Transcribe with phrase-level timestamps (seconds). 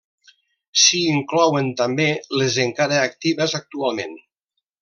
[0.83, 2.09] S'hi inclouen també
[2.39, 4.21] les encara actives actualment.